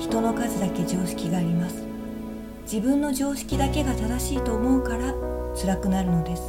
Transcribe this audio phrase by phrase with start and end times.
[0.00, 1.84] 人の数だけ常識があります。
[2.62, 5.14] 自分の常識だけが正しいと思うから
[5.54, 6.42] 辛くなるのです。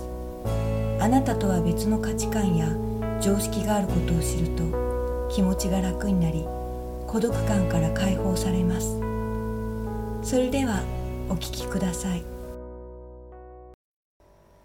[1.02, 2.68] あなたとは別の価値観や
[3.20, 6.46] 常識があることを知ると気持ちが楽になり
[7.08, 9.00] 孤独感から解放されます。
[10.24, 10.82] それでは
[11.28, 12.24] お聞きください。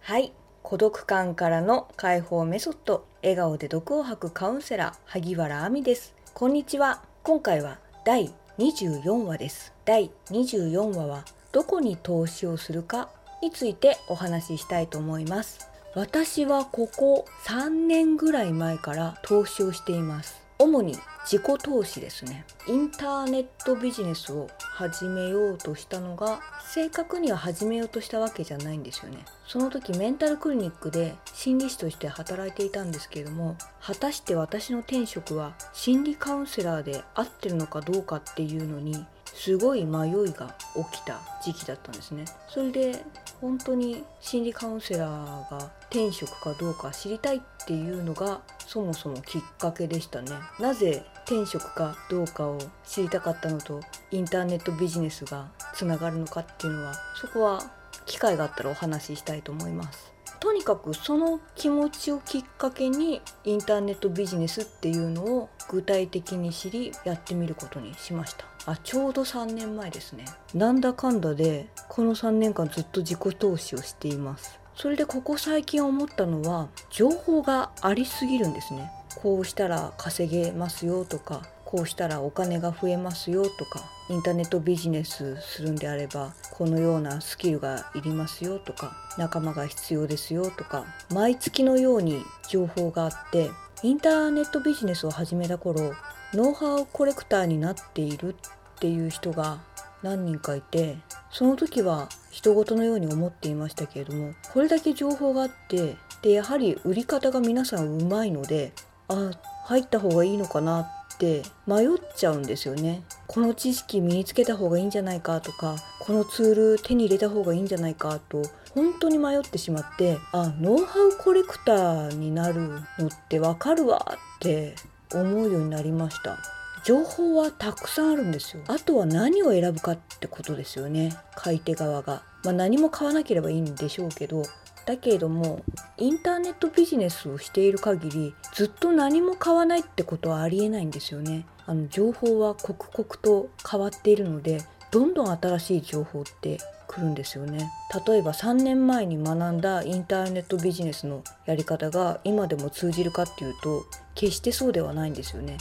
[0.01, 0.33] はい。
[0.63, 3.05] 孤独感からの解放メソッド。
[3.23, 6.15] 笑顔で毒を吐くカウンセラー萩原亜美です。
[6.35, 7.03] こんにちは。
[7.25, 9.75] 今回は第24話です。
[9.85, 13.11] 第24話はどこに投資をするか
[13.43, 15.69] についてお話ししたいと思います。
[15.95, 20.46] 私はここ3年ぐらい前から投資をしています。
[20.59, 22.45] 主に自己投資ですね。
[22.67, 26.41] インターネットビジネスを始めようとしたのが
[26.73, 29.25] 正確には始めようとしたわけじゃないんですよね。
[29.47, 40.55] その時メンタルクリニックで心理師として働いていたんですけれども果たして私の転職は心理カウンセラーで合ってるのかどうかっていうのにすごい迷いが
[40.91, 42.25] 起きた時期だったんですね。
[42.49, 43.05] それで
[43.41, 50.31] 本当に心理カウンセラーが転職かどうか知りたいっていうのがそもそもきっかけでしたね。
[50.59, 57.61] なぜ転職かどうかを知りたかったのとインターネットビジネスがつながるのかっていうのはそこは
[58.07, 60.13] 機会があったらお話ししたいと思います。
[60.41, 68.56] とにかくその気持ちをきっかけにインターネットビジネスっていうのを具体的に知りやってみることにしました。
[68.67, 70.25] あちょうど3年前ですね。
[70.53, 74.59] なんだかんだでこの3年間ずっと自己投資をしています。
[74.75, 78.91] それでここ最近思ったのは情報がありすぎるんですね。
[79.23, 93.51] こうしたら稼げますよとかこうしたらお金が増えますよとかインターネットビジネスするんであればこのようなスキルがいりますよとか仲間が必要ですよとか毎月のように情報があって
[93.83, 95.93] インターネットビジネスを始めた頃
[96.35, 98.37] ノウハウコレクターになっている
[98.77, 99.59] っていう人が
[100.03, 100.99] 何人かいて
[101.31, 108.73] その時は人事のように思っていましたけれどもこれだけ情報があってでやはり売り方が皆さんうまいので
[109.09, 109.31] あ
[109.65, 113.03] 入った方がいいのかなって迷っちゃうんですよね。
[113.27, 118.43] この知識身につけた方がいいんじゃないかとかこのツール手に入れた方がいいんじゃないかと
[118.75, 122.61] 本当に迷ってしまってあノウハウコレクターになる
[122.99, 124.75] のってわかるわって
[125.13, 126.56] 思うようになりました。
[126.87, 128.63] 情報はたくさんあるんですよ。
[128.69, 131.17] あとは何を選ぶかってことですよね。
[131.35, 134.45] 買い手側が、まあ、何も買わなければいいんでしょうけど。
[134.87, 135.65] だけれども
[135.97, 141.45] インターネットビジネスをしている限りずっと何も買わないってことはありえないんですよね。
[141.67, 147.69] あの情報は刻々と変わっているのでどんどん新しい情報って来るんですよね。
[148.07, 155.57] 例えば3年前に学んだインターネットビジネスのやり方が今でも通じるかっていうと決してそうではないんですよね。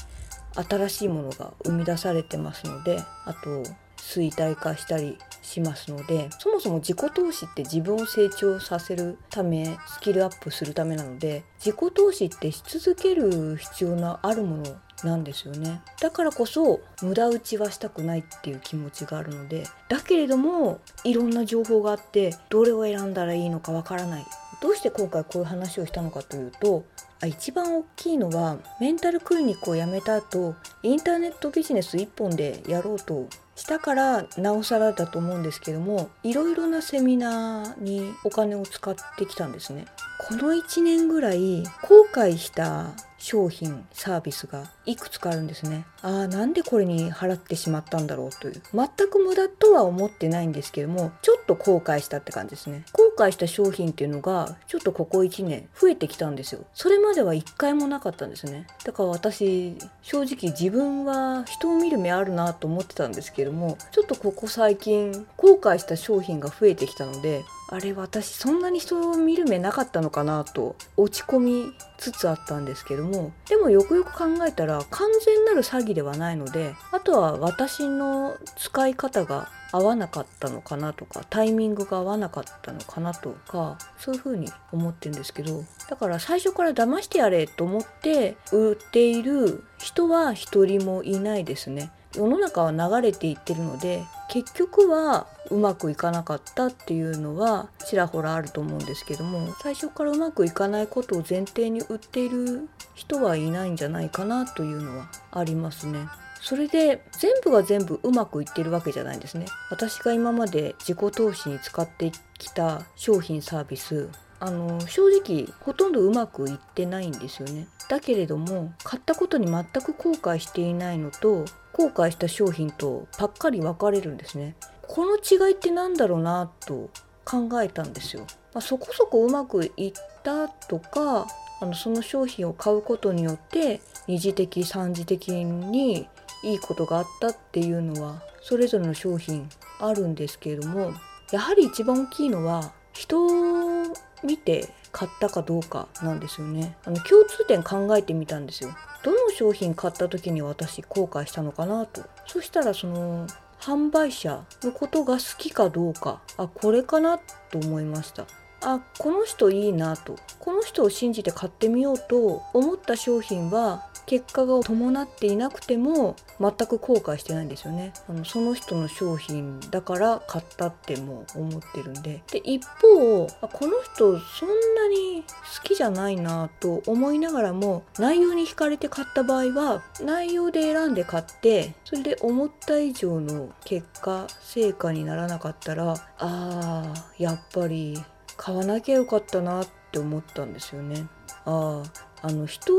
[0.64, 3.64] 新しいものが生み出されてますのであと
[3.98, 14.64] 衰退化したりしますのでそもそも自己投資って自分を成長させるためスキルアップするためなので自己投資ってし続ける必要のあるもの
[15.04, 15.82] なんですよね。
[16.00, 24.26] だからこそ無駄打ちはしたくないっていう気持ちがあるのでだけれどもいろんな情報があってどれを選んだらいいのかわからない。
[24.62, 26.86] どうして今回こういう話をしたのかというと
[27.26, 39.86] 一番大きいのはメンタルクリニックを辞めた後インターネットビジネス1本でやろうとしたからなおさらだと思うんですけどもいろいろなセミナーにお金を使ってきたんですね。
[40.28, 42.94] この1年ぐらい後悔した
[43.26, 45.88] 商品サービスがいくつかあるんですね。
[46.04, 48.62] ああなんでこれに払ってしまったんだろうという。
[48.72, 52.86] 全く無駄とは思ってないんですけどもちょっと後悔したって感じですね。
[52.92, 56.66] 後悔した商品っていうのがちょっとここ1年増えてきたんですよ。
[56.76, 58.68] それまでは1回もなかったんですね。
[58.84, 91.92] だから私正直自分は人を見る目あるなと思ってたんですけどもちょっとここ最近後悔した商品が増えてきたのであれ私そんなに人を見る目なかったのかなと落ち込みつつあったんですけどもでもよくよく考えたら完全なる詐欺ではないのであとは私の使い方が合わなかったのかなとかタイミングが合わなかったのかなとかそういうふうに思ってるんですけどだから最初から騙してやれと思って売っている人は一人もいないですね。
[92.16, 106.08] 世の中は流れていってるので結局はうまくいかなかったっていうのはちらほらあると思うんですけども最初からうまくいかないことを前提に売っている人はいないんじゃないかなというのはありますね。
[106.42, 109.48] それで全部が全部うまくいってるわけじゃないんですね。
[109.72, 114.10] 私が今まで自己投資に使ってきた商品サービス
[114.40, 117.68] あの正直ほとんどうまくいってないんですよね。
[117.90, 121.46] だけれども買ったことに全く後悔していないのと
[121.76, 124.56] 後悔した商品とパッカリ分かれるんですね。
[124.88, 126.90] この違いって何だろうなと
[127.26, 128.26] 考えたんですよ。
[128.54, 129.94] まあ、そこそこうまくいっ
[130.24, 131.28] たとか
[131.60, 136.08] あのその商品を買うことによって二次的三次的に
[136.44, 139.50] いいことがあったっていうのはそれぞれの商品
[139.80, 140.94] あるんですけれども
[141.32, 143.94] やはり一番大きいのは人を
[144.24, 146.78] 見て買ったかどうかなんですよね。
[146.86, 148.70] あの共通点考えてみたんですよ。
[149.04, 152.02] どの商品買った時に私後悔したのかなと。
[152.26, 153.28] そしたらその
[153.60, 156.22] 販売者のことが好きかどうか。
[156.38, 158.26] あこれかなと思いました。
[158.62, 160.16] あこの人いいなと。
[160.40, 188.04] この人を信じて買ってみようと思った商品は結果が伴っていなくても全く後悔してないんですよねあのその人の商品だから買ったっても思ってるんでで一方この人そんなに好きじゃないなと思いながらも内容に惹かれて買った場合は内容で選んで買ってそれで思った以上の結果成果にならなかったらあーやっぱり
[188.38, 191.06] 買わなきゃよかったなって思ったんですよね。
[191.46, 191.84] あ
[192.22, 192.74] ああの人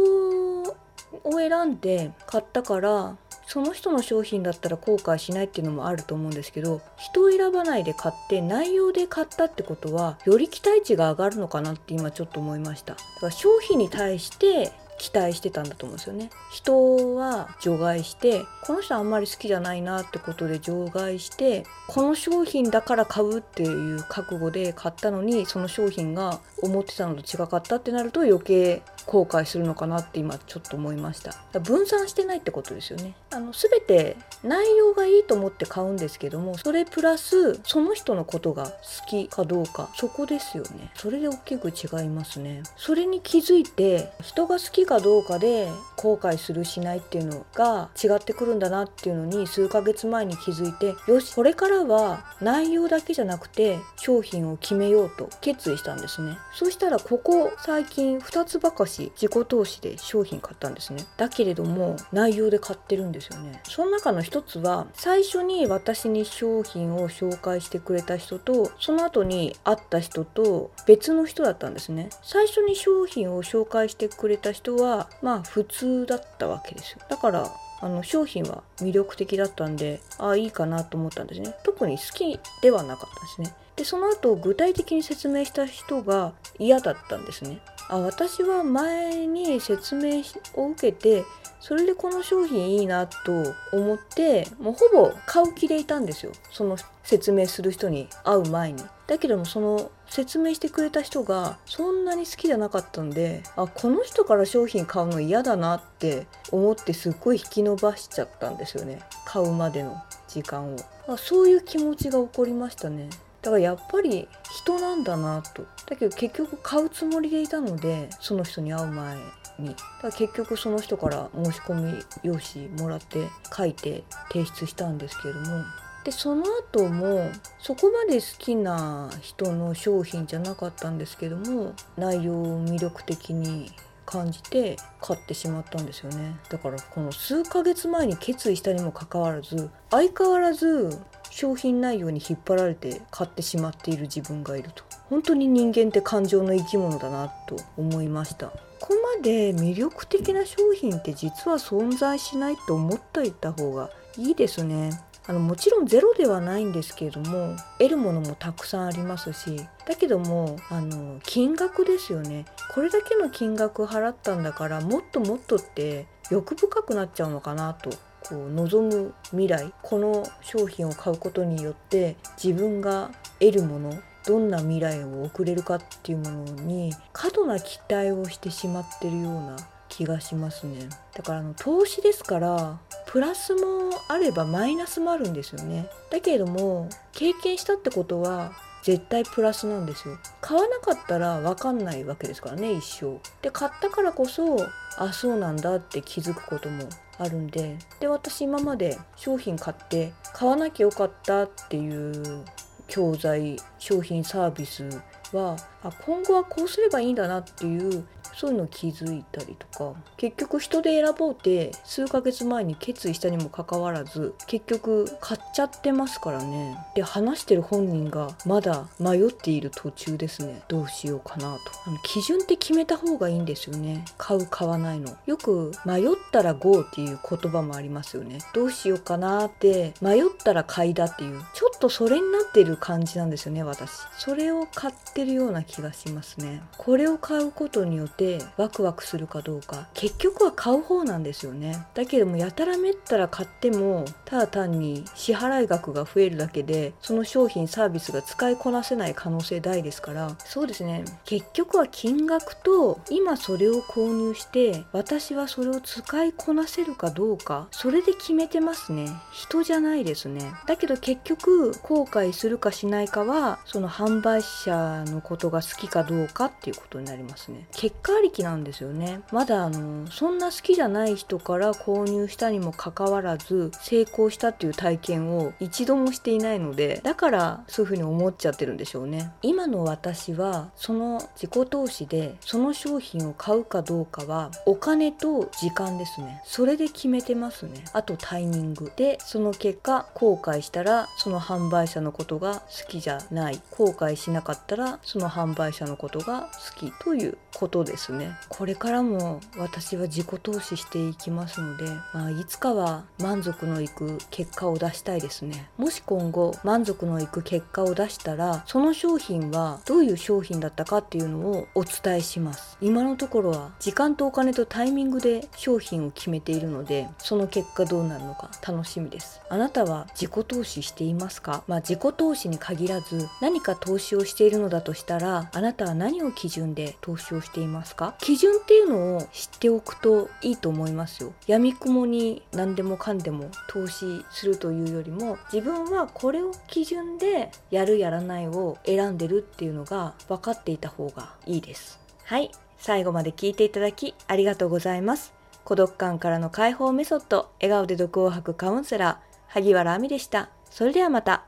[1.25, 3.17] を選んで買ったから
[3.47, 12.94] その人の商品だったら後悔しないっていうのもあると思うんですけど人を選ばないで買って内容で買ったってことはより期待値が上がるのかなって今ちょっと思いました。
[12.94, 16.31] だから商品に対して期待してたんだと思うんですよね。
[16.50, 31.61] 人は除外してこの人あんまり好きじゃないなってことで除外してこの商品だから買うっていう覚悟で買ったのにその商品が思ってたのと違かったってなると余計後悔するのかなって今ちょっと思いました。
[31.61, 33.14] 分散してないってことですよね。
[33.31, 38.73] あの全て内容がいいと思って買うんですけどもそれプラスその人のことが好
[39.08, 40.91] きかどうかそこですよね。
[40.94, 42.62] それで大きく違いますね。
[42.76, 56.38] それに気づいて人が好きかどうかで後悔するしないっていうのが違ってくるんだなっていうのに数ヶ月前に気づいてよしこれからは内容だけじゃなくて商品を決めようと決意したんですね。
[56.52, 61.05] そしたらここ最近2つばかし自己投資で商品買ったんですね。
[61.17, 63.61] だけれども内容で買ってるんですよね。
[63.65, 72.09] その中の一つは最初に私に商品を紹介してくれた人とその後に会った人と別の人だったんですね。
[72.23, 77.01] 最初に商品を紹介してくれた人はまあ普通だったわけですよ。
[77.09, 81.55] だからあの商品は魅力的だったんでああいいかなと思ったんですね。
[81.63, 83.55] 特に好きではなかったですね。
[83.77, 87.61] でその後具体的に説明した人が嫌だったんですね。
[87.88, 90.23] あ私は前に説明
[90.55, 91.25] を受けて
[91.61, 96.33] それでこの商品いいなと思ってもうほぼ買う気でいたんですよ。
[96.53, 98.85] その説明する人に会う前に。
[99.06, 109.00] だけどもその説明してくれた人がそんなに好きじゃなかったんであこの人から商品買うの嫌だなって思ってすっごい引き伸ばしちゃったんですよね。
[109.25, 110.77] 買うまでの時間を。
[111.09, 113.09] あそういう気持ちが起こりましたね。
[113.47, 115.65] だからやっぱり人なんだなと。
[115.88, 119.17] だけど結局買うつもりでいたのでその人に会う前
[119.61, 119.69] に。
[119.69, 125.62] だから結局その人から申し込み用紙もらって書いて提出したんですけれども。
[126.03, 133.71] でその後もそこまで好きな人の商品じゃなかったんですけども内容を魅力的に
[134.05, 136.37] 感じて買ってしまったんですよね。
[136.49, 140.99] だからこの数ヶ月前に決意したにもかかわらず相変わらず
[141.37, 144.85] 商品内容に引っ張られて買ってしまっている自分がいると。
[145.11, 148.47] 本当に人間って感情の生き物だなと思いました。
[148.47, 154.99] ここまで魅力的な商品って実は存在しないと思っていた方がいいですね。
[155.26, 162.47] あのもちろんゼロではないんですけれども得るものもたくさんありますしだけどもあの金額ですよね。
[162.75, 167.90] これだけの金額払ったんだからもっともっとって欲深くなっちゃうのかなと
[168.28, 173.92] こう望む未来この商品を買うことによって自分が得るもの
[174.26, 179.56] どんな未来を送れるかっていうものに過度な期待をしてしまってるような
[179.88, 180.88] 気がしますね。
[181.14, 185.88] だからあの投資ですからプラスもあればマイナスもあるんですよね。
[186.11, 188.52] だけれども経験したってことは
[188.83, 190.18] 絶対プラスなんですよ。
[190.40, 193.21] 買わなかったら分かんないわけですからね一生。
[193.42, 194.56] で買ったからこそ
[194.99, 202.44] あそうなんだって気づくこともあるんでで私今まで商品買って買わなきゃよかったっていう
[202.88, 204.88] 教材商品サービス
[205.32, 208.06] はあ今後はこうすればいいんだなっていう
[208.37, 216.76] そういうの気づいたりとか結局人で選ぼうって数ヶ月前に決意したにもかかわらず結局買っちゃってますからね。
[216.95, 220.62] で話してる本人がまだ迷っている途中ですね。
[220.69, 221.61] どうしようかなと。
[221.87, 224.05] あの基準って決めた方がいいんですよね。
[224.19, 225.16] 買う買わないの。
[225.25, 228.38] よく迷ったら GO っていう言葉もありますよね。
[228.52, 233.90] どうしようかなって迷ったら買いだっていうちょっとそれになってる感じなんですよね私。
[234.19, 236.61] それを買ってるような気がしますね。
[236.76, 241.87] これを買うことによっててワクワクするかどうか結局は買う方なんですよね。
[241.95, 250.37] だけどもやたらめったら買ってもただ単に支払い額が増えるだけでその商品サービスが使いこなせない可能性大ですから。
[250.45, 251.04] そうですね。
[251.25, 259.09] 結局は金額と今それを購入して私はそれを使いこなせるかどうかそれで決めてますね。
[259.33, 260.52] 人じゃないですね。
[260.66, 267.66] だけど結局後悔するかしないかはその販売者のことが好きかどうかっていうことになりますね。
[267.73, 269.20] 結果ありきなんですよね。
[269.32, 279.32] まだあのそんな好きじゃない人から購入したにもかかわらず成功したっていう体験を一度もしていないのでだからそういうふうに思っちゃってるんでしょうね。
[279.42, 286.42] 今の私はその自己投資でその商品を買うかどうかはお金と時間ですね。
[286.44, 287.85] それで決めてますね。
[287.92, 288.90] あとタイミング。
[288.96, 293.61] でその結果後悔したらその販売者のことが好きじゃない。
[293.70, 298.06] 後悔しなかったらその販売者のことが好きということです。
[298.13, 298.37] ね。
[298.49, 305.69] これからも私は自己投資していきますので、まあ、いつかは満足のいく結果を出したいですね。
[305.77, 312.77] もし今後満足のいく結果を出したらその商品はどういう商品だったかっていうのをお伝えします。
[312.81, 319.41] 今のところは時間とお金とタイミングで商品を決めているのでその結果どうなるのか楽しみです。
[319.49, 321.63] あなたは自己投資していますか？
[321.67, 328.14] まあ自己投資に限らず何か投資をしているのだとしたらあなたは何を基準で投資をしていますか？
[328.19, 331.33] 基準っていうのを知っておくといいと思いますよ。
[331.47, 342.00] やみくもに何でもかんでも投資するというよりも自分はこれを基準でやるやらないを選んでるっていうのが分かっていた方がいいです。
[342.25, 345.33] はい、最後まで聞いていただきありがとうございます。
[345.64, 350.49] 孤独感からの解放メソッド、笑顔で毒を吐くカウンセラー、萩原亜美でした。
[350.71, 351.45] それではまた。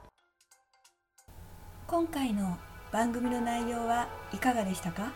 [1.87, 2.59] 今回の
[2.93, 5.13] 番組の内容はいかがでしたか？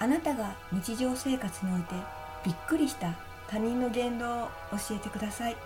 [0.00, 1.94] あなたが日常生活において
[2.42, 3.14] びっくりした
[3.48, 5.56] 他人の言動を教えてください。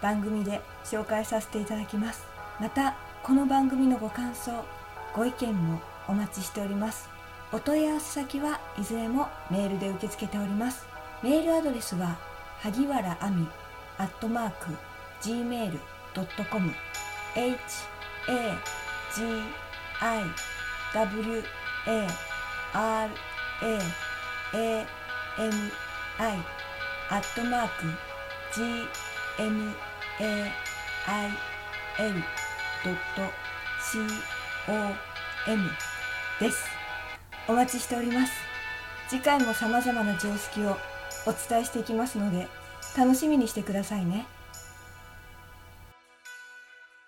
[0.00, 2.24] 番組で紹介させていただきます。
[2.60, 2.94] また
[3.24, 4.64] この番組のご感想
[5.14, 7.08] ご意見もお待ちしております。
[7.52, 10.86] お問い合わせ先はいずれもメールで受け付けております。
[11.22, 12.16] メールアドレスは
[12.60, 13.48] 萩原亜美
[13.98, 14.66] アットマーク
[15.22, 16.72] gmail.com
[17.34, 17.50] h
[18.28, 18.58] a
[19.14, 19.22] g
[20.00, 20.22] i
[20.94, 21.42] w
[21.88, 22.06] a
[22.72, 23.10] r
[23.62, 23.78] a
[24.54, 24.86] a
[25.38, 25.52] m
[26.18, 26.38] i
[27.08, 27.84] アットマーク
[28.54, 28.62] g
[29.38, 29.72] m
[30.20, 30.52] a
[31.06, 31.30] i
[31.98, 32.14] l
[32.84, 33.32] ドット
[33.80, 33.98] c
[34.68, 35.70] o m
[36.40, 36.64] です
[37.48, 38.32] お待ちしております
[39.08, 40.76] 次回も様々な常識を
[41.26, 42.48] お伝えしていきますので
[42.96, 44.26] 楽しみにしてくださいね。